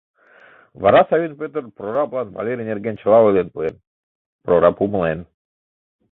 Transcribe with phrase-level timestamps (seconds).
[0.81, 3.75] Вара Савин Пӧтыр прораблан Валерий нерген чыла ойлен пуэн,
[4.43, 5.19] прораб умылен.